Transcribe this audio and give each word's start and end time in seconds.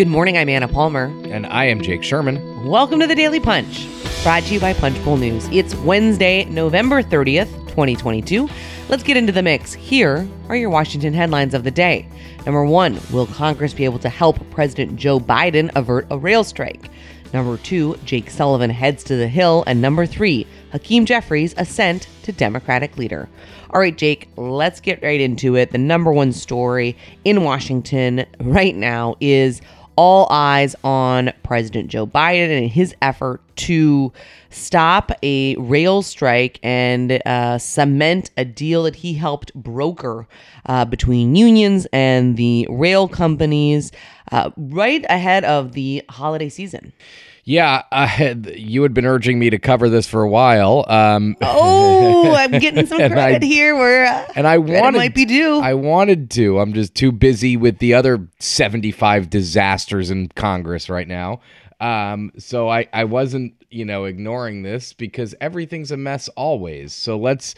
Good 0.00 0.08
morning, 0.08 0.38
I'm 0.38 0.48
Anna 0.48 0.66
Palmer. 0.66 1.12
And 1.24 1.44
I 1.44 1.66
am 1.66 1.82
Jake 1.82 2.02
Sherman. 2.02 2.66
Welcome 2.66 3.00
to 3.00 3.06
the 3.06 3.14
Daily 3.14 3.38
Punch, 3.38 3.86
brought 4.22 4.44
to 4.44 4.54
you 4.54 4.58
by 4.58 4.72
Punchbowl 4.72 5.18
News. 5.18 5.46
It's 5.52 5.74
Wednesday, 5.74 6.44
November 6.46 7.02
30th, 7.02 7.50
2022. 7.68 8.48
Let's 8.88 9.02
get 9.02 9.18
into 9.18 9.30
the 9.30 9.42
mix. 9.42 9.74
Here 9.74 10.26
are 10.48 10.56
your 10.56 10.70
Washington 10.70 11.12
headlines 11.12 11.52
of 11.52 11.64
the 11.64 11.70
day. 11.70 12.08
Number 12.46 12.64
one, 12.64 12.98
will 13.12 13.26
Congress 13.26 13.74
be 13.74 13.84
able 13.84 13.98
to 13.98 14.08
help 14.08 14.38
President 14.48 14.96
Joe 14.96 15.20
Biden 15.20 15.70
avert 15.74 16.06
a 16.08 16.16
rail 16.16 16.44
strike? 16.44 16.88
Number 17.34 17.58
two, 17.58 17.96
Jake 18.06 18.30
Sullivan 18.30 18.70
heads 18.70 19.04
to 19.04 19.16
the 19.16 19.28
Hill. 19.28 19.64
And 19.66 19.82
number 19.82 20.06
three, 20.06 20.46
Hakeem 20.72 21.04
Jeffries 21.04 21.54
ascent 21.58 22.08
to 22.22 22.32
Democratic 22.32 22.96
leader. 22.96 23.28
All 23.70 23.80
right, 23.80 23.96
Jake, 23.96 24.28
let's 24.36 24.80
get 24.80 25.02
right 25.02 25.20
into 25.20 25.56
it. 25.56 25.70
The 25.70 25.78
number 25.78 26.12
one 26.12 26.32
story 26.32 26.96
in 27.24 27.44
Washington 27.44 28.24
right 28.40 28.74
now 28.74 29.14
is 29.20 29.60
all 30.00 30.26
eyes 30.30 30.74
on 30.82 31.30
President 31.42 31.88
Joe 31.88 32.06
Biden 32.06 32.48
and 32.62 32.70
his 32.70 32.94
effort 33.02 33.42
to 33.56 34.10
stop 34.48 35.12
a 35.22 35.54
rail 35.56 36.00
strike 36.00 36.58
and 36.62 37.20
uh, 37.26 37.58
cement 37.58 38.30
a 38.38 38.46
deal 38.46 38.84
that 38.84 38.96
he 38.96 39.12
helped 39.12 39.52
broker 39.52 40.26
uh, 40.64 40.86
between 40.86 41.36
unions 41.36 41.86
and 41.92 42.38
the 42.38 42.66
rail 42.70 43.08
companies 43.08 43.92
uh, 44.32 44.50
right 44.56 45.04
ahead 45.10 45.44
of 45.44 45.72
the 45.72 46.02
holiday 46.08 46.48
season. 46.48 46.94
Yeah, 47.44 47.82
I 47.90 48.06
had, 48.06 48.52
you 48.54 48.82
had 48.82 48.94
been 48.94 49.06
urging 49.06 49.38
me 49.38 49.50
to 49.50 49.58
cover 49.58 49.88
this 49.88 50.06
for 50.06 50.22
a 50.22 50.28
while. 50.28 50.84
Um, 50.88 51.36
oh, 51.40 52.34
I'm 52.34 52.50
getting 52.60 52.86
some 52.86 52.98
credit 52.98 53.42
I, 53.42 53.46
here 53.46 53.74
where 53.76 54.06
uh, 54.06 54.26
and 54.34 54.46
I 54.46 54.58
wanted 54.58 54.98
might 54.98 55.14
be 55.14 55.24
due. 55.24 55.60
I 55.60 55.74
wanted 55.74 56.30
to. 56.32 56.60
I'm 56.60 56.72
just 56.72 56.94
too 56.94 57.12
busy 57.12 57.56
with 57.56 57.78
the 57.78 57.94
other 57.94 58.28
75 58.38 59.30
disasters 59.30 60.10
in 60.10 60.28
Congress 60.28 60.90
right 60.90 61.08
now. 61.08 61.40
Um, 61.80 62.30
so 62.38 62.68
I 62.68 62.86
I 62.92 63.04
wasn't 63.04 63.54
you 63.70 63.84
know 63.84 64.04
ignoring 64.04 64.62
this 64.62 64.92
because 64.92 65.34
everything's 65.40 65.90
a 65.90 65.96
mess 65.96 66.28
always. 66.30 66.92
So 66.92 67.16
let's 67.16 67.54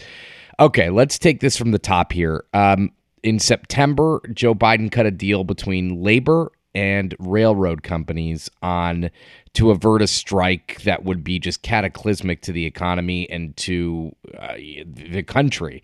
okay, 0.60 0.90
let's 0.90 1.18
take 1.18 1.40
this 1.40 1.56
from 1.56 1.72
the 1.72 1.78
top 1.78 2.12
here. 2.12 2.44
Um, 2.54 2.92
in 3.22 3.38
September, 3.38 4.20
Joe 4.32 4.54
Biden 4.54 4.90
cut 4.90 5.06
a 5.06 5.10
deal 5.10 5.44
between 5.44 6.02
labor 6.02 6.52
and 6.74 7.14
railroad 7.18 7.82
companies 7.82 8.50
on 8.62 9.10
to 9.54 9.70
avert 9.70 10.02
a 10.02 10.06
strike 10.06 10.80
that 10.84 11.04
would 11.04 11.22
be 11.22 11.38
just 11.38 11.62
cataclysmic 11.62 12.40
to 12.42 12.52
the 12.52 12.64
economy 12.64 13.28
and 13.30 13.56
to 13.58 14.14
uh, 14.38 14.54
the 14.54 15.22
country. 15.22 15.82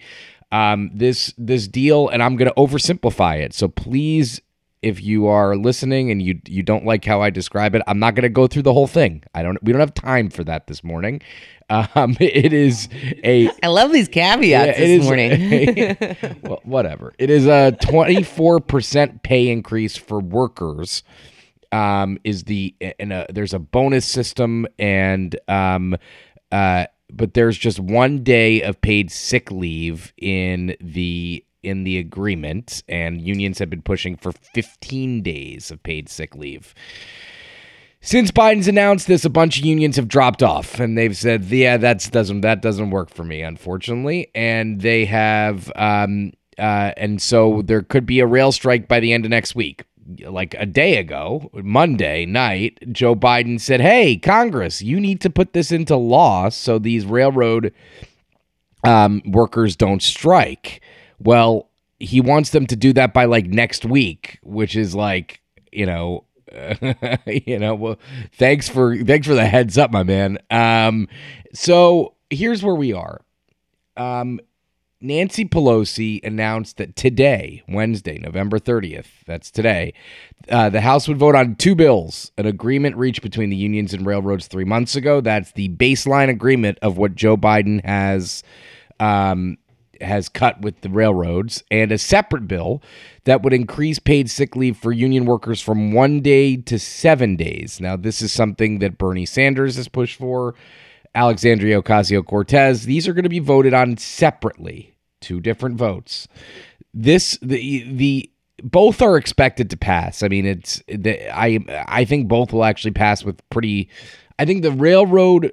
Um, 0.50 0.91
this 0.95 1.34
this 1.36 1.69
deal, 1.69 2.08
and 2.08 2.22
I'm 2.22 2.36
going 2.36 2.50
to 2.50 2.55
oversimplify 2.55 3.41
it. 3.41 3.53
So 3.53 3.69
please, 3.69 4.41
if 4.83 5.03
you 5.03 5.27
are 5.27 5.57
listening 5.57 6.11
and 6.11 6.23
you 6.23 6.41
you 6.47 6.62
don't 6.62 6.84
like 6.84 7.05
how 7.05 7.21
I 7.21 7.31
describe 7.31 7.75
it, 7.75 7.83
I'm 7.87 7.98
not 7.98 8.15
going 8.15 8.23
to 8.23 8.29
go 8.29 8.47
through 8.47 8.62
the 8.62 8.73
whole 8.73 8.87
thing. 8.87 9.23
I 9.35 9.43
don't. 9.43 9.62
We 9.62 9.73
don't 9.73 9.81
have 9.81 9.95
time 9.95 10.31
for 10.31 10.45
that 10.45 10.67
this 10.67 10.83
morning. 10.85 11.20
Um, 11.70 12.17
it 12.19 12.55
is 12.55 12.89
a. 13.23 13.51
I 13.62 13.67
love 13.67 13.93
these 13.93 14.09
caveats 14.09 14.79
yeah, 14.79 14.87
this 14.87 15.05
morning. 15.05 15.33
A, 15.33 16.37
well, 16.43 16.61
whatever. 16.65 17.12
It 17.19 17.29
is 17.29 17.45
a 17.45 17.77
24% 17.83 19.23
pay 19.23 19.51
increase 19.51 19.95
for 19.95 20.19
workers. 20.19 21.03
Um, 21.70 22.19
is 22.25 22.45
the 22.45 22.75
and 22.98 23.13
a, 23.13 23.27
there's 23.29 23.53
a 23.53 23.59
bonus 23.59 24.07
system 24.07 24.67
and 24.79 25.39
um, 25.47 25.98
uh, 26.51 26.87
but 27.13 27.35
there's 27.35 27.59
just 27.59 27.79
one 27.79 28.23
day 28.23 28.63
of 28.63 28.81
paid 28.81 29.11
sick 29.11 29.51
leave 29.51 30.13
in 30.17 30.75
the 30.81 31.45
in 31.69 31.84
the 31.84 31.98
agreement, 31.98 32.83
and 32.88 33.20
unions 33.20 33.58
have 33.58 33.70
been 33.70 33.83
pushing 33.83 34.16
for 34.16 34.33
15 34.33 35.22
days 35.22 35.70
of 35.70 35.83
paid 35.83 36.08
sick 36.08 36.34
leave. 36.34 36.74
Since 38.00 38.30
Biden's 38.30 38.69
announced 38.69 39.08
this, 39.08 39.24
a 39.24 39.30
bunch 39.30 39.58
of 39.58 39.64
unions 39.64 39.96
have 39.96 40.06
dropped 40.06 40.42
off, 40.42 40.78
and 40.78 40.96
they've 40.96 41.16
said, 41.16 41.44
"Yeah, 41.46 41.78
that's 41.78 42.08
doesn't 42.08 42.42
that 42.42 42.62
doesn't 42.62 42.91
work 42.91 43.11
for 43.11 43.24
me, 43.24 43.42
unfortunately." 43.42 44.28
And 44.34 44.80
they 44.80 45.05
have, 45.07 45.73
um, 45.74 46.33
uh, 46.58 46.92
and 46.96 47.20
so 47.20 47.62
there 47.62 47.83
could 47.83 48.07
be 48.07 48.20
a 48.20 48.27
rail 48.27 48.52
strike 48.52 48.86
by 48.86 49.01
the 49.01 49.12
end 49.12 49.24
of 49.24 49.30
next 49.30 49.55
week. 49.57 49.84
Like 50.24 50.55
a 50.58 50.64
day 50.64 50.96
ago, 50.96 51.51
Monday 51.52 52.24
night, 52.24 52.78
Joe 52.92 53.17
Biden 53.17 53.61
said, 53.61 53.80
"Hey, 53.80 54.17
Congress, 54.17 54.80
you 54.80 55.01
need 55.01 55.20
to 55.23 55.30
put 55.30 55.52
this 55.52 55.73
into 55.73 55.96
law 55.96 56.51
so 56.51 56.78
these 56.78 57.05
railroad 57.05 57.74
um, 58.84 59.23
workers 59.27 59.74
don't 59.74 60.02
strike." 60.02 60.80
Well, 61.18 61.68
he 61.98 62.20
wants 62.20 62.51
them 62.51 62.67
to 62.67 62.77
do 62.77 62.92
that 62.92 63.12
by 63.12 63.24
like 63.24 63.46
next 63.46 63.84
week, 63.84 64.39
which 64.42 64.77
is 64.77 64.95
like 64.95 65.40
you 65.73 65.86
know 65.86 66.24
you 67.27 67.58
know, 67.58 67.74
well, 67.74 67.98
thanks 68.33 68.68
for 68.68 68.96
thanks 68.96 69.27
for 69.27 69.34
the 69.34 69.46
heads 69.46 69.77
up, 69.78 69.90
my 69.90 70.02
man. 70.02 70.39
Um, 70.51 71.08
so 71.52 72.14
here's 72.30 72.62
where 72.62 72.74
we 72.74 72.92
are. 72.92 73.20
Um, 73.96 74.40
Nancy 75.01 75.45
Pelosi 75.45 76.24
announced 76.24 76.78
that 76.78 76.96
today, 76.96 77.62
Wednesday, 77.68 78.18
November 78.18 78.58
30th, 78.58 79.07
that's 79.27 79.48
today, 79.51 79.95
uh, 80.48 80.70
the 80.70 80.80
House 80.80 81.07
would 81.07 81.18
vote 81.18 81.36
on 81.36 81.55
two 81.55 81.77
bills. 81.77 82.33
An 82.36 82.46
agreement 82.46 82.96
reached 82.96 83.23
between 83.23 83.51
the 83.51 83.57
unions 83.57 83.95
and 83.95 84.05
railroads 84.05 84.48
three 84.48 84.64
months 84.64 84.96
ago. 84.96 85.20
That's 85.20 85.52
the 85.52 85.68
baseline 85.68 86.30
agreement 86.30 86.78
of 86.83 86.98
what 86.98 87.14
Joe 87.14 87.36
Biden 87.36 87.84
has 87.84 88.42
um, 88.98 89.57
has 90.01 90.29
cut 90.29 90.61
with 90.61 90.81
the 90.81 90.89
railroads, 90.89 91.63
and 91.70 91.92
a 91.92 91.98
separate 91.98 92.48
bill 92.48 92.83
that 93.25 93.42
would 93.42 93.53
increase 93.53 93.98
paid 93.98 94.31
sick 94.31 94.57
leave 94.57 94.77
for 94.77 94.92
union 94.92 95.25
workers 95.25 95.61
from 95.61 95.92
one 95.92 96.20
day 96.20 96.57
to 96.57 96.79
seven 96.79 97.36
days. 97.36 97.81
Now, 97.81 97.97
this 97.97 98.23
is 98.23 98.33
something 98.33 98.79
that 98.79 98.98
Bernie 98.98 99.27
Sanders 99.27 99.77
has 99.77 99.89
pushed 99.89 100.19
for, 100.19 100.55
Alexandria 101.14 101.83
Ocasio 101.83 102.25
Cortez. 102.25 102.85
These 102.85 103.08
are 103.08 103.13
going 103.13 103.25
to 103.25 103.29
be 103.29 103.39
voted 103.39 103.75
on 103.75 103.97
separately, 103.97 104.95
two 105.20 105.41
different 105.41 105.77
votes. 105.77 106.29
This, 106.95 107.39
the, 107.42 107.85
the, 107.92 108.31
both 108.63 109.03
are 109.03 109.17
expected 109.17 109.70
to 109.70 109.77
pass. 109.77 110.23
I 110.23 110.29
mean, 110.29 110.47
it's 110.47 110.83
the, 110.89 111.31
I 111.31 111.61
I 111.87 112.05
think 112.05 112.29
both 112.29 112.53
will 112.53 112.64
actually 112.64 112.91
pass 112.92 113.25
with 113.25 113.41
pretty. 113.51 113.89
I 114.39 114.45
think 114.45 114.63
the 114.63 114.73
railroad 114.73 115.53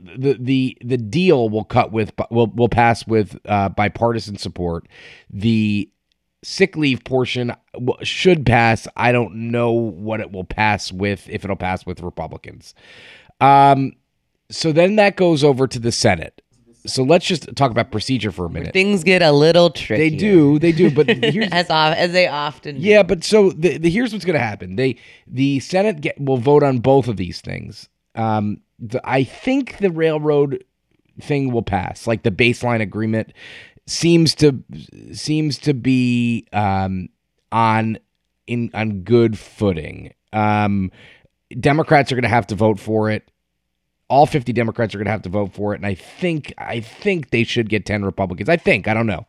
the 0.00 0.36
the 0.38 0.78
the 0.84 0.96
deal 0.96 1.48
will 1.48 1.64
cut 1.64 1.92
with 1.92 2.12
will 2.30 2.48
will 2.48 2.68
pass 2.68 3.06
with 3.06 3.38
uh, 3.46 3.68
bipartisan 3.70 4.36
support. 4.36 4.88
The 5.30 5.90
sick 6.42 6.76
leave 6.76 7.04
portion 7.04 7.52
should 8.02 8.46
pass. 8.46 8.86
I 8.96 9.12
don't 9.12 9.50
know 9.50 9.72
what 9.72 10.20
it 10.20 10.32
will 10.32 10.44
pass 10.44 10.92
with 10.92 11.28
if 11.28 11.44
it'll 11.44 11.56
pass 11.56 11.84
with 11.84 12.00
Republicans. 12.00 12.74
Um, 13.40 13.92
so 14.50 14.72
then 14.72 14.96
that 14.96 15.16
goes 15.16 15.44
over 15.44 15.66
to 15.66 15.78
the 15.78 15.92
Senate. 15.92 16.42
So 16.86 17.02
let's 17.02 17.26
just 17.26 17.54
talk 17.54 17.70
about 17.70 17.90
procedure 17.90 18.32
for 18.32 18.46
a 18.46 18.50
minute. 18.50 18.72
Things 18.72 19.04
get 19.04 19.20
a 19.20 19.32
little 19.32 19.68
tricky. 19.68 20.10
They 20.10 20.16
do, 20.16 20.58
they 20.58 20.72
do, 20.72 20.90
but 20.90 21.08
here's, 21.24 21.48
as 21.52 21.68
as 21.68 22.12
they 22.12 22.28
often. 22.28 22.76
Do. 22.76 22.80
Yeah, 22.80 23.02
but 23.02 23.24
so 23.24 23.50
the, 23.50 23.76
the, 23.78 23.90
here's 23.90 24.12
what's 24.12 24.24
going 24.24 24.38
to 24.38 24.44
happen. 24.44 24.76
They 24.76 24.96
the 25.26 25.60
Senate 25.60 26.00
get, 26.00 26.20
will 26.20 26.38
vote 26.38 26.62
on 26.62 26.78
both 26.78 27.08
of 27.08 27.16
these 27.16 27.40
things. 27.40 27.88
Um, 28.14 28.62
the, 28.78 29.00
I 29.08 29.24
think 29.24 29.78
the 29.78 29.90
railroad 29.90 30.64
thing 31.20 31.52
will 31.52 31.62
pass. 31.62 32.06
Like 32.06 32.22
the 32.22 32.30
baseline 32.30 32.80
agreement 32.80 33.32
seems 33.86 34.34
to 34.36 34.62
seems 35.12 35.58
to 35.58 35.74
be 35.74 36.46
um, 36.52 37.08
on 37.50 37.98
in 38.46 38.70
on 38.74 39.02
good 39.02 39.38
footing. 39.38 40.12
Um, 40.32 40.90
Democrats 41.58 42.12
are 42.12 42.14
going 42.14 42.22
to 42.22 42.28
have 42.28 42.46
to 42.48 42.54
vote 42.54 42.78
for 42.78 43.10
it. 43.10 43.30
All 44.10 44.26
50 44.26 44.52
Democrats 44.52 44.94
are 44.94 44.98
going 44.98 45.06
to 45.06 45.10
have 45.10 45.22
to 45.22 45.28
vote 45.28 45.52
for 45.52 45.74
it, 45.74 45.78
and 45.78 45.86
I 45.86 45.94
think 45.94 46.54
I 46.56 46.80
think 46.80 47.30
they 47.30 47.44
should 47.44 47.68
get 47.68 47.84
10 47.84 48.04
Republicans. 48.04 48.48
I 48.48 48.56
think 48.56 48.88
I 48.88 48.94
don't 48.94 49.06
know, 49.06 49.26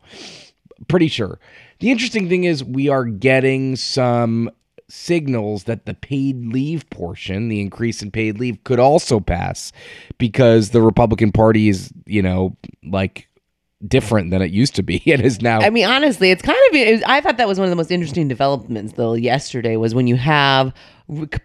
pretty 0.88 1.08
sure. 1.08 1.38
The 1.80 1.90
interesting 1.90 2.28
thing 2.28 2.44
is 2.44 2.62
we 2.62 2.88
are 2.88 3.04
getting 3.04 3.76
some 3.76 4.50
signals 4.90 5.64
that 5.64 5.86
the 5.86 5.94
paid 5.94 6.46
leave 6.46 6.88
portion, 6.90 7.48
the 7.48 7.60
increase 7.60 8.02
in 8.02 8.10
paid 8.10 8.38
leave, 8.38 8.62
could 8.64 8.80
also 8.80 9.20
pass 9.20 9.72
because 10.18 10.70
the 10.70 10.82
Republican 10.82 11.32
Party 11.32 11.68
is, 11.68 11.92
you 12.06 12.22
know, 12.22 12.56
like 12.84 13.28
different 13.86 14.30
than 14.30 14.42
it 14.42 14.50
used 14.50 14.74
to 14.76 14.82
be. 14.82 15.02
It 15.06 15.20
is 15.20 15.40
now. 15.40 15.60
I 15.60 15.70
mean, 15.70 15.86
honestly, 15.86 16.30
it's 16.30 16.42
kind 16.42 16.58
of. 16.68 16.76
It 16.76 17.02
I 17.06 17.20
thought 17.20 17.36
that 17.38 17.48
was 17.48 17.58
one 17.58 17.66
of 17.66 17.70
the 17.70 17.76
most 17.76 17.90
interesting 17.90 18.28
developments, 18.28 18.94
though. 18.94 19.14
Yesterday 19.14 19.76
was 19.76 19.94
when 19.94 20.06
you 20.06 20.16
have 20.16 20.74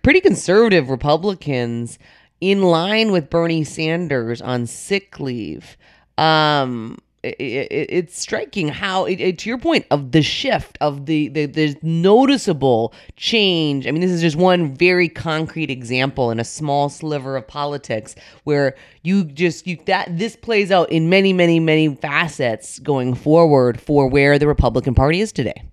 pretty 0.03 0.21
conservative 0.21 0.89
Republicans 0.89 1.97
in 2.41 2.61
line 2.61 3.11
with 3.11 3.29
Bernie 3.29 3.63
Sanders 3.63 4.41
on 4.41 4.67
sick 4.67 5.19
leave. 5.19 5.77
Um, 6.17 6.99
it, 7.25 7.71
it, 7.71 7.87
it's 7.89 8.19
striking 8.19 8.67
how 8.67 9.05
it, 9.05 9.37
to 9.39 9.49
your 9.49 9.57
point 9.57 9.85
of 9.91 10.11
the 10.11 10.21
shift 10.21 10.77
of 10.81 11.05
the, 11.05 11.27
the 11.29 11.45
there's 11.45 11.75
noticeable 11.81 12.93
change 13.15 13.87
i 13.87 13.91
mean 13.91 14.01
this 14.01 14.11
is 14.11 14.21
just 14.21 14.35
one 14.35 14.75
very 14.75 15.09
concrete 15.09 15.69
example 15.69 16.31
in 16.31 16.39
a 16.39 16.45
small 16.45 16.89
sliver 16.89 17.35
of 17.35 17.47
politics 17.47 18.15
where 18.43 18.75
you 19.03 19.23
just 19.23 19.67
you 19.67 19.77
that 19.85 20.17
this 20.17 20.35
plays 20.35 20.71
out 20.71 20.89
in 20.91 21.09
many 21.09 21.33
many 21.33 21.59
many 21.59 21.93
facets 21.95 22.79
going 22.79 23.13
forward 23.13 23.79
for 23.79 24.07
where 24.07 24.37
the 24.39 24.47
republican 24.47 24.93
party 24.93 25.21
is 25.21 25.31
today 25.31 25.63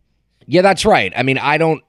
yeah 0.46 0.62
that's 0.62 0.84
right 0.84 1.12
i 1.16 1.22
mean 1.22 1.38
i 1.38 1.58
don't 1.58 1.82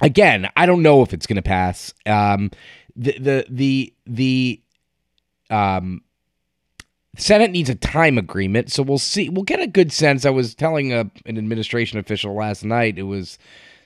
again, 0.00 0.48
I 0.56 0.66
don't 0.66 0.82
know 0.82 1.02
if 1.02 1.12
it's 1.12 1.26
going 1.26 1.36
to 1.36 1.42
pass. 1.42 1.94
Um, 2.06 2.50
the 2.96 3.18
the 3.18 3.46
the 3.50 3.94
the 4.06 4.62
um, 5.50 6.02
Senate 7.16 7.50
needs 7.50 7.70
a 7.70 7.74
time 7.74 8.18
agreement, 8.18 8.72
so 8.72 8.82
we'll 8.82 8.98
see. 8.98 9.28
We'll 9.28 9.44
get 9.44 9.60
a 9.60 9.66
good 9.66 9.92
sense. 9.92 10.24
I 10.24 10.30
was 10.30 10.54
telling 10.54 10.92
a, 10.92 11.10
an 11.26 11.38
administration 11.38 11.98
official 11.98 12.34
last 12.34 12.64
night. 12.64 12.98
It 12.98 13.04
was 13.04 13.38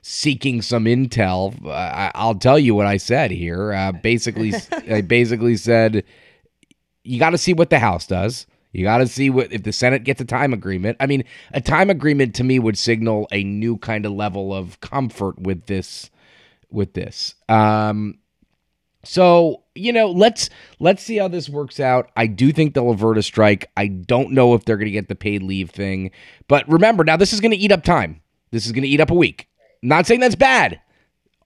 seeking 0.03 0.63
some 0.63 0.85
intel. 0.85 1.65
Uh, 1.65 2.11
I, 2.15 2.27
will 2.27 2.37
tell 2.37 2.59
you 2.59 2.75
what 2.75 2.87
I 2.87 2.97
said 2.97 3.31
here. 3.31 3.73
Uh, 3.73 3.93
basically, 3.93 4.55
I 4.91 5.03
basically 5.03 5.57
said 5.57 6.05
you 7.05 7.19
got 7.19 7.31
to 7.31 7.39
see 7.39 7.55
what 7.55 7.71
the 7.71 7.79
House 7.79 8.07
does. 8.07 8.47
You 8.73 8.85
got 8.85 8.99
to 8.99 9.07
see 9.07 9.31
what 9.31 9.53
if 9.53 9.63
the 9.63 9.73
Senate 9.73 10.05
gets 10.05 10.21
a 10.21 10.25
time 10.25 10.53
agreement. 10.53 10.99
I 11.01 11.07
mean, 11.07 11.25
a 11.53 11.61
time 11.61 11.91
agreement 11.91 12.35
to 12.37 12.45
me 12.45 12.59
would 12.59 12.77
signal 12.77 13.27
a 13.33 13.43
new 13.43 13.79
kind 13.79 14.05
of 14.05 14.13
level 14.13 14.55
of 14.55 14.81
comfort 14.81 15.39
with 15.39 15.67
this. 15.67 16.11
With 16.71 16.93
this, 16.93 17.35
um, 17.49 18.19
so 19.09 19.63
you 19.75 19.93
know, 19.93 20.11
let's 20.11 20.51
let's 20.79 21.03
see 21.03 21.17
how 21.17 21.29
this 21.29 21.49
works 21.49 21.81
out. 21.81 22.11
I 22.17 22.27
do 22.27 22.53
think 22.53 22.75
they'll 22.75 22.91
avert 22.91 23.19
a 23.19 23.23
strike. 23.23 23.71
I 23.77 23.87
don't 23.87 24.33
know 24.33 24.55
if 24.55 24.65
they're 24.65 24.77
going 24.77 24.87
to 24.87 24.93
get 24.93 25.09
the 25.09 25.15
paid 25.15 25.43
leave 25.43 25.71
thing, 25.71 26.11
but 26.49 26.69
remember, 26.69 27.05
now 27.05 27.17
this 27.17 27.33
is 27.33 27.41
going 27.41 27.53
to 27.53 27.57
eat 27.57 27.73
up 27.73 27.85
time. 27.85 28.21
This 28.51 28.67
is 28.67 28.73
going 28.73 28.83
to 28.83 28.89
eat 28.89 29.01
up 29.01 29.11
a 29.11 29.15
week. 29.15 29.49
not 29.83 30.07
saying 30.07 30.21
that's 30.21 30.35
bad 30.35 30.81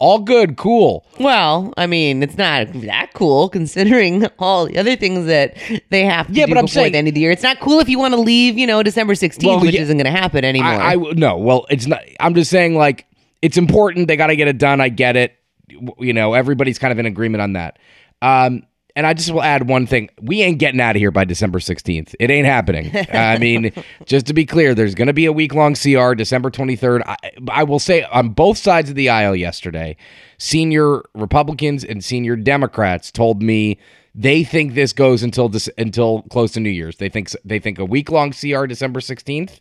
all 0.03 0.19
good, 0.19 0.57
cool. 0.57 1.07
Well, 1.21 1.73
I 1.77 1.87
mean, 1.87 2.25
it's 2.25 2.37
not 2.37 2.73
that 2.73 3.13
cool 3.15 3.49
considering 3.49 4.27
all 4.41 4.67
the 4.67 4.77
other 4.77 4.97
things 4.97 5.27
that 5.27 5.57
they 5.91 6.05
have 6.05 6.27
to 6.27 6.33
yeah, 6.33 6.47
do 6.47 6.55
but 6.55 6.59
I'm 6.59 6.65
before 6.65 6.83
saying, 6.83 6.93
the 6.93 6.99
end 6.99 7.07
of 7.07 7.15
the 7.15 7.21
year. 7.21 7.31
It's 7.31 7.45
not 7.45 7.61
cool 7.61 7.79
if 7.79 7.89
you 7.89 8.01
want 8.01 8.13
to 8.13 8.21
leave, 8.21 8.59
you 8.59 8.67
know, 8.67 8.83
December 8.83 9.15
16th, 9.15 9.47
well, 9.47 9.61
which 9.61 9.77
yeah, 9.77 9.83
isn't 9.83 9.97
going 9.97 10.13
to 10.13 10.21
happen 10.21 10.45
anymore. 10.45 10.73
I, 10.73 10.95
I 10.95 10.97
no, 10.97 11.39
well, 11.39 11.67
it's 11.71 11.87
not. 11.87 12.03
I'm 12.19 12.35
just 12.35 12.51
saying, 12.51 12.75
like, 12.75 13.07
it's 13.43 13.57
important. 13.57 14.09
They 14.09 14.17
got 14.17 14.27
to 14.27 14.35
get 14.35 14.49
it 14.49 14.59
done. 14.59 14.81
I 14.81 14.89
get 14.89 15.15
it. 15.15 15.37
You 15.69 16.13
know, 16.13 16.35
everybody's 16.35 16.79
kind 16.79 16.93
of 16.93 16.99
in 16.99 17.07
agreement 17.07 17.43
on 17.43 17.55
that. 17.55 17.79
Um, 18.21 18.65
and 18.95 19.07
I 19.07 19.15
just 19.15 19.31
will 19.31 19.43
add 19.43 19.69
one 19.69 19.87
thing. 19.87 20.11
We 20.21 20.43
ain't 20.43 20.59
getting 20.59 20.81
out 20.81 20.97
of 20.97 21.01
here 21.01 21.11
by 21.11 21.25
December 21.25 21.59
16th. 21.59 22.15
It 22.21 22.31
ain't 22.31 22.47
happening. 22.47 22.91
I 23.13 23.39
mean, 23.41 23.73
just 24.05 24.27
to 24.27 24.35
be 24.35 24.45
clear, 24.45 24.75
there's 24.75 24.95
going 24.95 25.07
to 25.07 25.15
be 25.15 25.25
a 25.25 25.33
week 25.33 25.55
long 25.55 25.75
CR 25.75 26.13
December 26.13 26.51
23rd. 26.51 27.03
I, 27.07 27.17
I, 27.51 27.65
will 27.65 27.79
say 27.79 28.03
on 28.05 28.31
both 28.31 28.59
sides 28.59 28.91
of 28.91 28.97
the 28.97 29.09
aisle 29.09 29.35
yesterday, 29.35 29.97
senior 30.39 31.03
Republicans 31.15 31.85
and 31.85 32.05
senior 32.05 32.37
Democrats 32.37 33.11
told 33.11 33.43
me 33.43 33.79
they 34.15 34.45
think 34.45 34.75
this 34.75 34.93
goes 34.93 35.23
until 35.23 35.49
this, 35.49 35.71
until 35.79 36.23
close 36.31 36.53
to 36.53 36.61
New 36.61 36.71
Year's. 36.71 36.97
They 36.97 37.09
think 37.09 37.31
they 37.45 37.59
think 37.59 37.79
a 37.79 37.85
week 37.87 38.11
long 38.11 38.33
CR 38.33 38.67
December 38.67 39.01
16th 39.01 39.61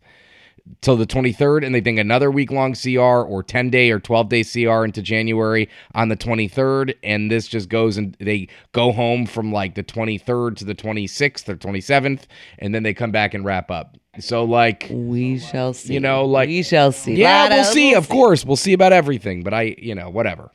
till 0.81 0.95
the 0.95 1.05
23rd 1.05 1.65
and 1.65 1.73
they 1.73 1.81
think 1.81 1.99
another 1.99 2.31
week 2.31 2.51
long 2.51 2.73
CR 2.73 2.99
or 2.99 3.43
10 3.43 3.69
day 3.69 3.91
or 3.91 3.99
12 3.99 4.29
day 4.29 4.43
CR 4.43 4.83
into 4.85 5.01
January 5.01 5.69
on 5.95 6.09
the 6.09 6.17
23rd 6.17 6.95
and 7.03 7.31
this 7.31 7.47
just 7.47 7.69
goes 7.69 7.97
and 7.97 8.15
they 8.19 8.47
go 8.71 8.91
home 8.91 9.25
from 9.25 9.51
like 9.51 9.75
the 9.75 9.83
23rd 9.83 10.55
to 10.57 10.65
the 10.65 10.75
26th 10.75 11.49
or 11.49 11.55
27th 11.55 12.21
and 12.59 12.73
then 12.73 12.83
they 12.83 12.93
come 12.93 13.11
back 13.11 13.33
and 13.33 13.45
wrap 13.45 13.71
up. 13.71 13.97
So 14.19 14.43
like 14.43 14.87
we 14.91 15.39
shall 15.39 15.73
see. 15.73 15.93
You 15.93 15.99
know 15.99 16.25
like 16.25 16.47
we 16.47 16.63
shall 16.63 16.91
see. 16.91 17.15
Yeah, 17.15 17.47
we'll 17.49 17.63
see. 17.63 17.91
We'll 17.91 17.99
of 17.99 18.05
see. 18.05 18.11
course, 18.11 18.45
we'll 18.45 18.57
see 18.57 18.73
about 18.73 18.91
everything, 18.91 19.41
but 19.43 19.53
I, 19.53 19.75
you 19.77 19.95
know, 19.95 20.09
whatever. 20.09 20.51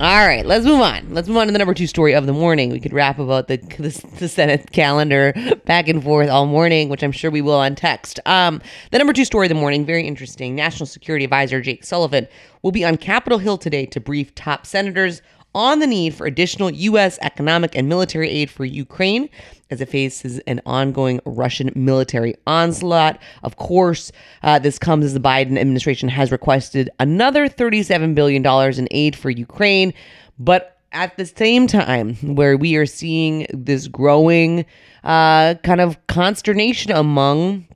All 0.00 0.24
right, 0.24 0.46
let's 0.46 0.64
move 0.64 0.80
on. 0.80 1.12
Let's 1.12 1.26
move 1.26 1.38
on 1.38 1.48
to 1.48 1.52
the 1.52 1.58
number 1.58 1.74
two 1.74 1.88
story 1.88 2.14
of 2.14 2.24
the 2.24 2.32
morning. 2.32 2.70
We 2.70 2.78
could 2.78 2.92
rap 2.92 3.18
about 3.18 3.48
the 3.48 3.56
the, 3.56 3.90
the 4.20 4.28
Senate 4.28 4.70
calendar 4.70 5.32
back 5.66 5.88
and 5.88 6.00
forth 6.00 6.28
all 6.30 6.46
morning, 6.46 6.88
which 6.88 7.02
I'm 7.02 7.10
sure 7.10 7.32
we 7.32 7.40
will 7.40 7.58
on 7.58 7.74
text. 7.74 8.20
Um, 8.24 8.62
the 8.92 8.98
number 8.98 9.12
two 9.12 9.24
story 9.24 9.46
of 9.46 9.48
the 9.48 9.56
morning, 9.56 9.84
very 9.84 10.06
interesting. 10.06 10.54
National 10.54 10.86
Security 10.86 11.24
Advisor 11.24 11.60
Jake 11.60 11.82
Sullivan 11.82 12.28
will 12.62 12.70
be 12.70 12.84
on 12.84 12.96
Capitol 12.96 13.38
Hill 13.38 13.58
today 13.58 13.86
to 13.86 13.98
brief 13.98 14.32
top 14.36 14.66
senators 14.66 15.20
on 15.58 15.80
the 15.80 15.86
need 15.88 16.14
for 16.14 16.24
additional 16.24 16.70
U.S. 16.70 17.18
economic 17.20 17.74
and 17.76 17.88
military 17.88 18.30
aid 18.30 18.48
for 18.48 18.64
Ukraine 18.64 19.28
as 19.70 19.80
it 19.80 19.88
faces 19.88 20.38
an 20.46 20.62
ongoing 20.64 21.20
Russian 21.24 21.72
military 21.74 22.36
onslaught. 22.46 23.20
Of 23.42 23.56
course, 23.56 24.12
uh, 24.44 24.60
this 24.60 24.78
comes 24.78 25.04
as 25.04 25.14
the 25.14 25.20
Biden 25.20 25.58
administration 25.58 26.08
has 26.10 26.30
requested 26.30 26.90
another 27.00 27.48
$37 27.48 28.14
billion 28.14 28.46
in 28.78 28.88
aid 28.92 29.16
for 29.16 29.30
Ukraine. 29.30 29.92
But 30.38 30.78
at 30.92 31.16
the 31.16 31.26
same 31.26 31.66
time, 31.66 32.14
where 32.36 32.56
we 32.56 32.76
are 32.76 32.86
seeing 32.86 33.48
this 33.50 33.88
growing 33.88 34.64
uh, 35.02 35.56
kind 35.64 35.80
of 35.80 35.98
consternation 36.06 36.92
among 36.92 37.66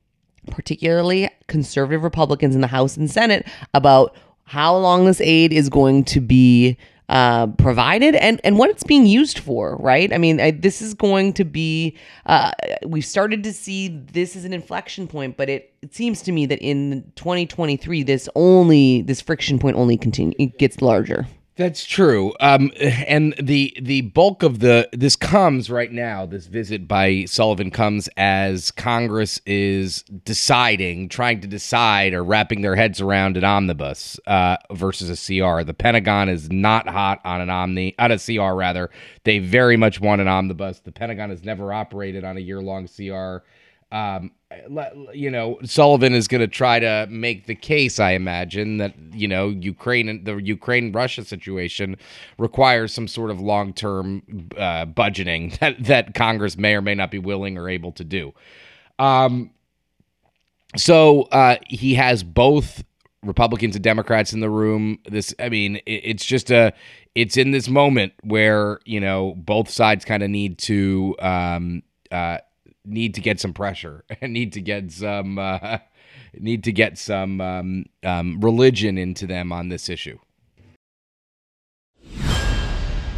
particularly 0.52 1.28
conservative 1.48 2.04
Republicans 2.04 2.54
in 2.54 2.60
the 2.60 2.68
House 2.68 2.96
and 2.96 3.10
Senate 3.10 3.44
about 3.74 4.14
how 4.44 4.76
long 4.76 5.04
this 5.04 5.20
aid 5.20 5.52
is 5.52 5.68
going 5.68 6.04
to 6.04 6.20
be 6.20 6.76
uh, 7.08 7.46
provided 7.46 8.14
and, 8.14 8.40
and 8.44 8.58
what 8.58 8.70
it's 8.70 8.84
being 8.84 9.06
used 9.06 9.38
for, 9.38 9.76
right? 9.76 10.12
I 10.12 10.18
mean, 10.18 10.40
I, 10.40 10.50
this 10.52 10.80
is 10.80 10.94
going 10.94 11.34
to 11.34 11.44
be, 11.44 11.96
uh, 12.26 12.52
we've 12.86 13.04
started 13.04 13.44
to 13.44 13.52
see 13.52 13.88
this 13.88 14.36
is 14.36 14.44
an 14.44 14.52
inflection 14.52 15.06
point, 15.06 15.36
but 15.36 15.48
it, 15.48 15.74
it 15.82 15.94
seems 15.94 16.22
to 16.22 16.32
me 16.32 16.46
that 16.46 16.60
in 16.60 17.12
2023, 17.16 18.02
this 18.02 18.28
only, 18.34 19.02
this 19.02 19.20
friction 19.20 19.58
point 19.58 19.76
only 19.76 19.96
continue, 19.96 20.34
it 20.38 20.58
gets 20.58 20.80
larger. 20.80 21.26
That's 21.54 21.84
true. 21.84 22.32
Um, 22.40 22.72
and 22.80 23.34
the 23.38 23.76
the 23.80 24.02
bulk 24.02 24.42
of 24.42 24.60
the 24.60 24.88
this 24.92 25.16
comes 25.16 25.68
right 25.68 25.92
now. 25.92 26.24
This 26.24 26.46
visit 26.46 26.88
by 26.88 27.26
Sullivan 27.26 27.70
comes 27.70 28.08
as 28.16 28.70
Congress 28.70 29.38
is 29.44 30.02
deciding, 30.24 31.10
trying 31.10 31.40
to 31.42 31.46
decide, 31.46 32.14
or 32.14 32.24
wrapping 32.24 32.62
their 32.62 32.74
heads 32.74 33.02
around 33.02 33.36
an 33.36 33.44
omnibus 33.44 34.18
uh, 34.26 34.56
versus 34.72 35.10
a 35.10 35.14
CR. 35.14 35.62
The 35.62 35.74
Pentagon 35.74 36.30
is 36.30 36.50
not 36.50 36.88
hot 36.88 37.20
on 37.22 37.42
an 37.42 37.50
omni 37.50 37.94
on 37.98 38.12
a 38.12 38.18
CR. 38.18 38.54
Rather, 38.54 38.88
they 39.24 39.38
very 39.38 39.76
much 39.76 40.00
want 40.00 40.22
an 40.22 40.28
omnibus. 40.28 40.80
The 40.80 40.92
Pentagon 40.92 41.28
has 41.28 41.44
never 41.44 41.70
operated 41.70 42.24
on 42.24 42.38
a 42.38 42.40
year 42.40 42.62
long 42.62 42.88
CR. 42.88 43.44
Um, 43.92 44.30
you 45.12 45.30
know, 45.30 45.58
Sullivan 45.64 46.14
is 46.14 46.26
going 46.26 46.40
to 46.40 46.48
try 46.48 46.78
to 46.78 47.06
make 47.10 47.46
the 47.46 47.54
case, 47.54 48.00
I 48.00 48.12
imagine, 48.12 48.78
that, 48.78 48.94
you 49.12 49.28
know, 49.28 49.48
Ukraine, 49.48 50.08
and 50.08 50.24
the 50.24 50.36
Ukraine 50.36 50.92
Russia 50.92 51.24
situation 51.24 51.96
requires 52.38 52.92
some 52.92 53.06
sort 53.06 53.30
of 53.30 53.38
long 53.38 53.74
term 53.74 54.22
uh, 54.56 54.86
budgeting 54.86 55.58
that, 55.60 55.84
that 55.84 56.14
Congress 56.14 56.56
may 56.56 56.74
or 56.74 56.80
may 56.80 56.94
not 56.94 57.10
be 57.10 57.18
willing 57.18 57.58
or 57.58 57.68
able 57.68 57.92
to 57.92 58.04
do. 58.04 58.32
Um, 58.98 59.50
so 60.76 61.22
uh, 61.24 61.56
he 61.68 61.94
has 61.94 62.22
both 62.22 62.82
Republicans 63.22 63.74
and 63.76 63.84
Democrats 63.84 64.32
in 64.32 64.40
the 64.40 64.50
room. 64.50 65.00
This, 65.06 65.34
I 65.38 65.50
mean, 65.50 65.76
it, 65.76 66.00
it's 66.04 66.24
just 66.24 66.50
a, 66.50 66.72
it's 67.14 67.36
in 67.36 67.50
this 67.50 67.68
moment 67.68 68.14
where, 68.22 68.80
you 68.86 69.00
know, 69.00 69.34
both 69.36 69.68
sides 69.68 70.06
kind 70.06 70.22
of 70.22 70.30
need 70.30 70.56
to, 70.60 71.14
um, 71.18 71.82
uh, 72.10 72.38
need 72.84 73.14
to 73.14 73.20
get 73.20 73.40
some 73.40 73.52
pressure 73.52 74.04
and 74.20 74.32
need 74.32 74.52
to 74.52 74.60
get 74.60 74.92
some 74.92 75.38
uh, 75.38 75.78
need 76.34 76.64
to 76.64 76.72
get 76.72 76.98
some 76.98 77.40
um, 77.40 77.84
um, 78.04 78.40
religion 78.40 78.98
into 78.98 79.26
them 79.26 79.52
on 79.52 79.68
this 79.68 79.88
issue. 79.88 80.18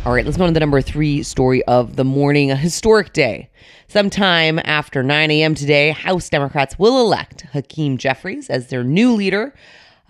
All 0.05 0.13
right, 0.13 0.27
let's 0.27 0.37
go 0.37 0.47
to 0.47 0.53
the 0.53 0.61
number 0.61 0.83
three 0.83 1.23
story 1.23 1.65
of 1.65 1.97
the 1.97 2.05
morning. 2.05 2.51
A 2.51 2.57
historic 2.57 3.15
day. 3.15 3.49
Sometime 3.89 4.61
after 4.65 5.03
9 5.03 5.31
a.m. 5.31 5.55
today, 5.55 5.93
House 5.93 6.29
Democrats 6.29 6.79
will 6.79 7.01
elect 7.01 7.47
Hakeem 7.53 7.97
Jeffries 7.97 8.51
as 8.51 8.69
their 8.69 8.85
new 8.85 9.13
leader 9.15 9.55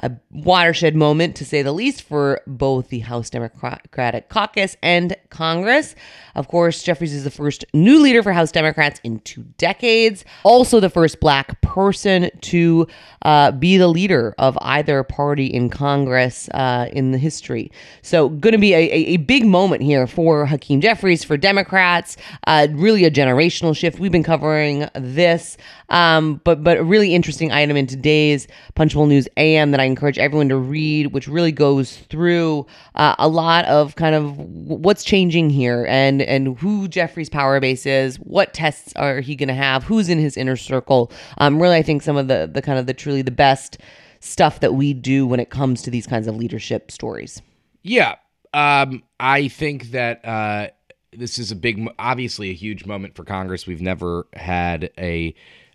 a 0.03 0.11
watershed 0.31 0.97
moment, 0.97 1.37
to 1.37 1.45
say 1.45 1.63
the 1.63 1.73
least, 1.73 2.03
for 2.03 2.41
both 2.47 2.89
the 2.89 2.99
House 3.01 3.31
Democratic 3.31 4.29
Caucus 4.29 4.77
and 4.83 5.17
Congress. 5.31 5.95
Of 6.35 6.49
course, 6.49 6.83
Jeffries 6.83 7.15
is 7.15 7.23
the 7.23 7.31
first 7.31 7.65
new 7.73 8.01
leader 8.01 8.23
for 8.23 8.33
House 8.33 8.51
Democrats 8.51 9.01
in 9.05 9.21
two 9.21 9.45
decades, 9.57 10.25
also 10.43 10.81
the 10.81 10.91
first 10.91 11.21
black 11.21 11.61
person 11.61 12.29
to 12.41 12.89
uh, 13.23 13.53
be 13.53 13.77
the 13.77 13.87
leader 13.87 14.35
of 14.39 14.59
either 14.63 15.05
party 15.05 15.47
in 15.47 15.71
Congress 15.71 16.49
uh, 16.51 16.89
in 16.93 17.13
the 17.13 17.19
history. 17.19 17.71
So, 18.03 18.29
going 18.29 18.53
to 18.53 18.59
be 18.59 18.75
a, 18.75 18.91
a, 19.15 19.17
big 19.19 19.47
moment 19.47 19.83
here 19.83 20.07
for 20.07 20.45
Hakeem 20.45 20.81
Jeffries, 20.81 21.23
for 21.23 21.37
Democrats, 21.37 22.17
uh, 22.47 22.67
really 22.73 23.05
a 23.05 23.11
generational 23.11 23.77
shift. 23.77 23.99
We've 24.01 24.13
been 24.13 24.25
covering 24.25 24.89
this, 24.95 25.57
um, 25.89 26.41
but, 26.45 26.65
but 26.65 26.79
a 26.79 26.85
really 26.85 27.15
interesting 27.15 27.53
item 27.53 27.77
in 27.77 27.87
today's 27.87 28.49
Punchbowl 28.75 29.07
News 29.07 29.29
AM 29.37 29.71
that 29.71 29.81
I 29.81 29.84
encourage 29.85 30.19
everyone 30.19 30.49
to 30.49 30.57
read, 30.57 31.09
which 31.09 31.29
really 31.29 31.53
goes 31.53 31.97
through 31.97 32.67
uh, 32.95 33.15
a 33.19 33.29
lot 33.29 33.65
of 33.67 33.97
kind 33.97 34.15
of 34.15 34.37
what's 34.39 35.05
changing 35.05 35.51
here 35.51 35.87
and 35.89 36.23
and 36.23 36.59
who 36.59 36.89
Jeffries' 36.89 37.31
power 37.31 37.61
base 37.61 37.87
is, 37.87 38.17
what 38.17 38.55
tests 38.55 38.93
are 38.97 39.21
he 39.21 39.37
going 39.37 39.49
to 39.49 39.55
have, 39.55 39.85
who's 39.85 40.09
in 40.09 40.19
his 40.19 40.37
inner 40.37 40.57
circle. 40.57 41.11
Um, 41.39 41.61
really, 41.61 41.77
I 41.77 41.83
think 41.83 42.03
some 42.03 42.17
of 42.17 42.29
the 42.29 42.51
the 42.53 42.63
kind 42.63 42.79
of 42.79 42.87
the 42.87 42.95
truly 42.95 43.23
the 43.23 43.31
best 43.31 43.79
stuff 44.21 44.61
that 44.61 44.75
we 44.75 44.95
do 44.95 45.27
when 45.27 45.41
it 45.41 45.51
comes 45.51 45.83
to 45.83 45.91
these 45.91 46.07
kinds 46.07 46.27
of 46.27 46.37
leadership 46.37 46.91
stories. 46.91 47.43
Yeah, 47.83 48.17
um, 48.53 49.03
I 49.21 49.49
think 49.49 49.91
that. 49.93 50.25
Uh, 50.25 50.69
this 51.17 51.39
is 51.39 51.53
a 51.53 51.55
big, 51.55 51.89
obviously 51.97 52.51
a 52.51 52.55
huge 52.55 52.87
moment 52.87 53.15
for 53.15 53.23
Congress. 53.23 53.69
We've 53.69 53.81
never 53.81 54.27
had 54.33 54.91
a 54.99 55.33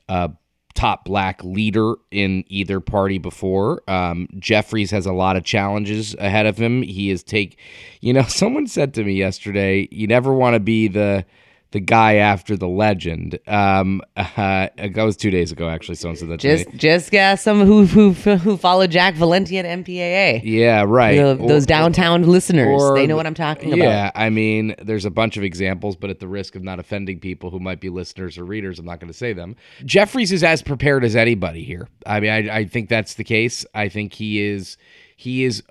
uh, 0.09 0.27
top 0.73 1.05
black 1.05 1.43
leader 1.43 1.95
in 2.11 2.43
either 2.47 2.79
party 2.79 3.17
before. 3.17 3.81
Um, 3.87 4.27
Jeffries 4.37 4.91
has 4.91 5.05
a 5.05 5.13
lot 5.13 5.35
of 5.35 5.43
challenges 5.43 6.15
ahead 6.19 6.45
of 6.45 6.57
him. 6.57 6.81
He 6.81 7.09
is 7.09 7.23
take, 7.23 7.57
you 8.01 8.13
know, 8.13 8.23
someone 8.27 8.67
said 8.67 8.93
to 8.95 9.03
me 9.03 9.13
yesterday, 9.13 9.87
you 9.91 10.07
never 10.07 10.33
want 10.33 10.55
to 10.55 10.59
be 10.59 10.87
the 10.87 11.25
the 11.71 11.79
guy 11.79 12.15
after 12.15 12.57
the 12.57 12.67
legend. 12.67 13.37
Um, 13.47 14.01
uh, 14.15 14.69
it 14.77 14.95
was 14.95 15.15
two 15.15 15.29
days 15.29 15.51
ago 15.51 15.69
actually. 15.69 15.95
Someone 15.95 16.15
said 16.17 16.29
that. 16.29 16.39
Just 16.39 16.65
to 16.65 16.71
me. 16.71 16.77
just 16.77 17.11
got 17.11 17.39
some 17.39 17.63
who 17.65 17.85
who 17.85 18.13
who 18.13 18.57
followed 18.57 18.89
Jack 18.91 19.13
Valenti 19.15 19.57
at 19.59 19.65
MPAA. 19.65 20.41
Yeah, 20.43 20.83
right. 20.87 21.15
Those 21.15 21.63
Or- 21.63 21.67
downtown 21.67 22.23
listeners, 22.23 22.81
or 22.81 22.95
they 22.95 23.05
know 23.05 23.15
what 23.15 23.27
I'm 23.27 23.35
talking 23.35 23.73
about. 23.73 23.83
Yeah, 23.83 24.11
I 24.15 24.29
mean, 24.29 24.73
there's 24.81 25.05
a 25.05 25.11
bunch 25.11 25.37
of 25.37 25.43
examples, 25.43 25.95
but 25.95 26.09
at 26.09 26.19
the 26.19 26.27
risk 26.27 26.55
of 26.55 26.63
not 26.63 26.79
offending 26.79 27.19
people 27.19 27.51
who 27.51 27.59
might 27.59 27.79
be 27.79 27.89
listeners 27.89 28.37
or 28.37 28.45
readers, 28.45 28.79
I'm 28.79 28.85
not 28.85 28.99
going 28.99 29.11
to 29.11 29.17
say 29.17 29.33
them. 29.33 29.55
Jeffries 29.85 30.31
is 30.31 30.43
as 30.43 30.63
prepared 30.63 31.03
as 31.03 31.15
anybody 31.15 31.63
here. 31.63 31.87
I 32.05 32.19
mean, 32.19 32.31
I, 32.31 32.57
I 32.59 32.65
think 32.65 32.89
that's 32.89 33.13
the 33.13 33.23
case. 33.23 33.65
I 33.75 33.89
think 33.89 34.13
he 34.13 34.41
is. 34.41 34.77
He 35.17 35.43
is. 35.43 35.61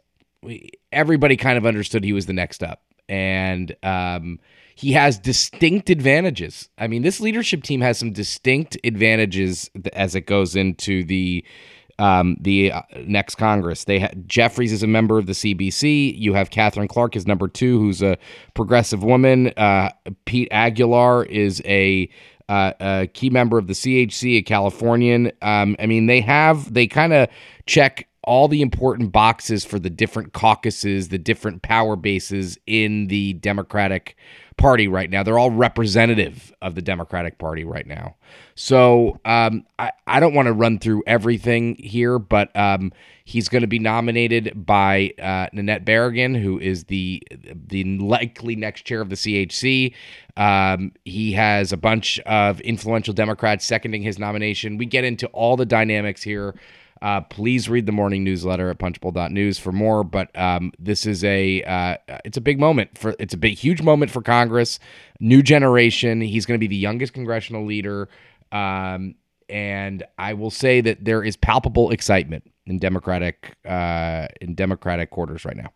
Everybody 0.93 1.37
kind 1.37 1.59
of 1.59 1.67
understood 1.67 2.05
he 2.05 2.12
was 2.12 2.26
the 2.26 2.33
next 2.33 2.62
up, 2.62 2.83
and 3.09 3.75
um, 3.83 4.38
he 4.78 4.92
has 4.92 5.18
distinct 5.18 5.90
advantages. 5.90 6.68
I 6.78 6.87
mean, 6.87 7.02
this 7.02 7.18
leadership 7.18 7.64
team 7.64 7.80
has 7.80 7.99
some 7.99 8.12
distinct 8.12 8.78
advantages 8.85 9.68
as 9.92 10.14
it 10.14 10.20
goes 10.20 10.54
into 10.54 11.02
the 11.02 11.44
um, 11.99 12.37
the 12.40 12.70
uh, 12.70 12.82
next 13.04 13.35
Congress. 13.35 13.82
They 13.82 13.99
ha- 13.99 14.12
Jeffries 14.28 14.73
is 14.73 14.85
a 14.85 14.87
member 14.87 15.18
of 15.18 15.26
the 15.26 15.32
CBC. 15.32 16.16
You 16.16 16.35
have 16.35 16.50
Katherine 16.50 16.87
Clark 16.87 17.16
is 17.16 17.26
number 17.26 17.49
two, 17.49 17.80
who's 17.80 18.02
a 18.02 18.18
progressive 18.54 19.02
woman. 19.02 19.49
Uh, 19.56 19.90
Pete 20.26 20.47
Aguilar 20.52 21.25
is 21.25 21.61
a 21.64 22.08
uh, 22.49 22.73
a 22.80 23.08
key 23.08 23.30
member 23.30 23.58
of 23.58 23.66
the 23.66 23.73
CHC, 23.73 24.37
a 24.38 24.42
Californian. 24.42 25.32
Um, 25.42 25.75
I 25.80 25.87
mean, 25.87 26.06
they 26.06 26.20
have 26.20 26.73
they 26.73 26.87
kind 26.87 27.12
of 27.12 27.28
check 27.66 28.06
all 28.23 28.47
the 28.47 28.62
important 28.62 29.11
boxes 29.11 29.64
for 29.64 29.80
the 29.80 29.90
different 29.90 30.35
caucuses, 30.35 31.08
the 31.08 31.18
different 31.18 31.62
power 31.62 31.97
bases 31.97 32.58
in 32.68 33.08
the 33.08 33.32
Democratic 33.32 34.16
Party 34.58 34.88
right 34.88 35.08
now. 35.08 35.22
They're 35.22 35.38
all 35.38 35.50
representative 35.50 36.52
of 36.60 36.74
the 36.74 36.82
Democratic 36.82 37.38
Party 37.38 37.64
right 37.64 37.86
now. 37.86 38.16
So 38.54 39.18
um, 39.24 39.64
I, 39.78 39.92
I 40.06 40.20
don't 40.20 40.34
want 40.34 40.46
to 40.46 40.52
run 40.52 40.78
through 40.78 41.04
everything 41.06 41.76
here, 41.76 42.18
but 42.18 42.54
um, 42.56 42.92
he's 43.24 43.48
going 43.48 43.62
to 43.62 43.68
be 43.68 43.78
nominated 43.78 44.66
by 44.66 45.14
uh, 45.22 45.46
Nanette 45.52 45.84
Barragán, 45.84 46.40
who 46.40 46.58
is 46.58 46.84
the 46.84 47.22
the 47.68 47.84
likely 47.98 48.56
next 48.56 48.82
chair 48.82 49.00
of 49.00 49.08
the 49.08 49.16
CHC. 49.16 49.94
Um, 50.36 50.92
he 51.04 51.32
has 51.32 51.72
a 51.72 51.76
bunch 51.76 52.18
of 52.20 52.60
influential 52.60 53.14
Democrats 53.14 53.64
seconding 53.64 54.02
his 54.02 54.18
nomination. 54.18 54.76
We 54.76 54.86
get 54.86 55.04
into 55.04 55.28
all 55.28 55.56
the 55.56 55.66
dynamics 55.66 56.22
here. 56.22 56.54
Uh, 57.02 57.21
please 57.21 57.69
read 57.69 57.87
the 57.87 57.93
morning 57.93 58.25
newsletter 58.25 58.71
at 58.71 58.78
punchbowl.news 58.78 59.59
for 59.59 59.73
more. 59.73 60.05
But 60.05 60.37
um, 60.38 60.73
this 60.78 61.07
is 61.07 61.25
a 61.25 61.62
uh, 61.62 61.97
it's 62.25 62.37
a 62.37 62.40
big 62.40 62.59
moment 62.59 62.97
for 62.97 63.14
it's 63.19 63.35
a 63.35 63.38
big 63.38 63.57
huge 63.57 63.83
moment 63.83 64.11
for 64.11 64.23
Congress, 64.23 64.78
new 65.21 65.43
generation. 65.43 66.21
He's 66.21 66.47
going 66.47 66.59
to 66.59 66.62
be 66.62 66.67
the 66.67 66.76
youngest 66.76 67.12
congressional 67.12 67.64
leader, 67.64 68.09
um, 68.52 69.14
and 69.49 70.02
I 70.19 70.35
will 70.35 70.50
say 70.50 70.81
that 70.81 71.05
there 71.05 71.23
is 71.23 71.37
palpable 71.37 71.90
excitement 71.90 72.50
in 72.67 72.78
Democratic 72.78 73.57
uh, 73.64 74.28
in 74.40 74.55
Democratic 74.55 75.11
quarters 75.11 75.45
right 75.45 75.57
now. 75.57 75.73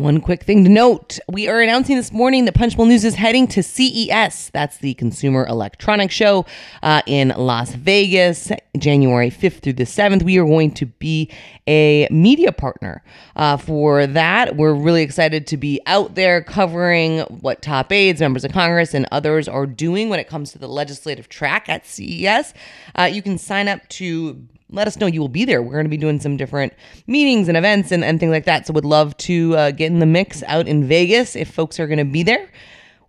One 0.00 0.22
quick 0.22 0.44
thing 0.44 0.64
to 0.64 0.70
note 0.70 1.18
we 1.28 1.46
are 1.46 1.60
announcing 1.60 1.94
this 1.94 2.10
morning 2.10 2.46
that 2.46 2.54
Punchbowl 2.54 2.86
News 2.86 3.04
is 3.04 3.16
heading 3.16 3.46
to 3.48 3.62
CES. 3.62 4.48
That's 4.48 4.78
the 4.78 4.94
Consumer 4.94 5.46
Electronics 5.46 6.14
Show 6.14 6.46
uh, 6.82 7.02
in 7.06 7.34
Las 7.36 7.74
Vegas, 7.74 8.50
January 8.78 9.30
5th 9.30 9.60
through 9.60 9.74
the 9.74 9.84
7th. 9.84 10.22
We 10.22 10.38
are 10.38 10.46
going 10.46 10.70
to 10.70 10.86
be 10.86 11.30
a 11.68 12.08
media 12.10 12.50
partner 12.50 13.04
uh, 13.36 13.58
for 13.58 14.06
that. 14.06 14.56
We're 14.56 14.72
really 14.72 15.02
excited 15.02 15.46
to 15.48 15.58
be 15.58 15.82
out 15.84 16.14
there 16.14 16.42
covering 16.42 17.18
what 17.42 17.60
top 17.60 17.92
aides, 17.92 18.22
members 18.22 18.46
of 18.46 18.52
Congress, 18.52 18.94
and 18.94 19.06
others 19.12 19.48
are 19.48 19.66
doing 19.66 20.08
when 20.08 20.18
it 20.18 20.28
comes 20.28 20.50
to 20.52 20.58
the 20.58 20.66
legislative 20.66 21.28
track 21.28 21.68
at 21.68 21.84
CES. 21.84 22.54
Uh, 22.94 23.02
you 23.02 23.20
can 23.20 23.36
sign 23.36 23.68
up 23.68 23.86
to 23.90 24.48
let 24.70 24.86
us 24.86 24.96
know 24.98 25.06
you 25.06 25.20
will 25.20 25.28
be 25.28 25.44
there. 25.44 25.62
We're 25.62 25.72
going 25.72 25.84
to 25.84 25.90
be 25.90 25.96
doing 25.96 26.20
some 26.20 26.36
different 26.36 26.72
meetings 27.06 27.48
and 27.48 27.56
events 27.56 27.92
and, 27.92 28.04
and 28.04 28.20
things 28.20 28.30
like 28.30 28.44
that. 28.44 28.66
So 28.66 28.72
would 28.72 28.84
love 28.84 29.16
to 29.18 29.56
uh, 29.56 29.70
get 29.72 29.90
in 29.90 29.98
the 29.98 30.06
mix 30.06 30.42
out 30.44 30.68
in 30.68 30.86
Vegas 30.86 31.36
if 31.36 31.50
folks 31.50 31.80
are 31.80 31.86
going 31.86 31.98
to 31.98 32.04
be 32.04 32.22
there. 32.22 32.48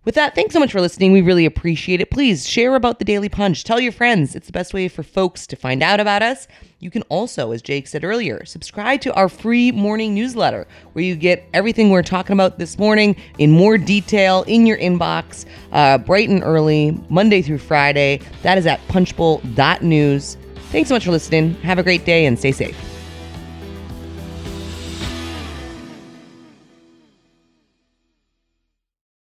With 0.04 0.16
that, 0.16 0.34
thanks 0.34 0.52
so 0.52 0.58
much 0.58 0.72
for 0.72 0.80
listening. 0.80 1.12
We 1.12 1.20
really 1.20 1.46
appreciate 1.46 2.00
it. 2.00 2.10
Please 2.10 2.48
share 2.48 2.74
about 2.74 2.98
the 2.98 3.04
Daily 3.04 3.28
Punch. 3.28 3.62
Tell 3.62 3.78
your 3.78 3.92
friends. 3.92 4.34
It's 4.34 4.48
the 4.48 4.52
best 4.52 4.74
way 4.74 4.88
for 4.88 5.04
folks 5.04 5.46
to 5.46 5.54
find 5.54 5.80
out 5.80 6.00
about 6.00 6.22
us. 6.22 6.48
You 6.80 6.90
can 6.90 7.02
also, 7.02 7.52
as 7.52 7.62
Jake 7.62 7.86
said 7.86 8.02
earlier, 8.02 8.44
subscribe 8.44 9.00
to 9.02 9.14
our 9.14 9.28
free 9.28 9.70
morning 9.70 10.12
newsletter 10.12 10.66
where 10.94 11.04
you 11.04 11.14
get 11.14 11.48
everything 11.54 11.90
we're 11.90 12.02
talking 12.02 12.32
about 12.34 12.58
this 12.58 12.80
morning 12.80 13.14
in 13.38 13.52
more 13.52 13.78
detail 13.78 14.42
in 14.48 14.66
your 14.66 14.78
inbox, 14.78 15.44
uh, 15.70 15.98
bright 15.98 16.28
and 16.28 16.42
early, 16.42 17.00
Monday 17.08 17.40
through 17.40 17.58
Friday. 17.58 18.20
That 18.42 18.58
is 18.58 18.66
at 18.66 18.80
punchbowl.news. 18.88 20.36
Thanks 20.72 20.88
so 20.88 20.94
much 20.94 21.04
for 21.04 21.10
listening. 21.10 21.52
Have 21.56 21.78
a 21.78 21.82
great 21.82 22.06
day 22.06 22.24
and 22.24 22.38
stay 22.38 22.50
safe. 22.50 22.91